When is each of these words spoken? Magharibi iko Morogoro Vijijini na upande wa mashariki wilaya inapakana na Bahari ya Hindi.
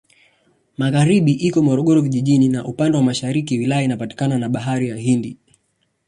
Magharibi 0.77 1.31
iko 1.31 1.61
Morogoro 1.61 2.01
Vijijini 2.01 2.49
na 2.49 2.65
upande 2.65 2.97
wa 2.97 3.03
mashariki 3.03 3.57
wilaya 3.57 3.83
inapakana 3.83 4.37
na 4.39 4.49
Bahari 4.49 4.89
ya 4.89 4.97
Hindi. 4.97 5.37